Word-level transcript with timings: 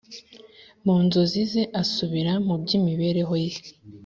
mu 0.85 0.95
nzozi 1.05 1.41
ze, 1.51 1.63
asubira 1.81 2.33
mu 2.47 2.55
by'imibereho 2.61 3.35
ye 3.43 3.53